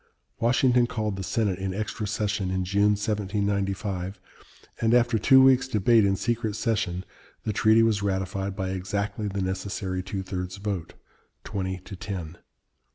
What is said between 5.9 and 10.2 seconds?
in secret session the treaty was ratified by exactly the necessary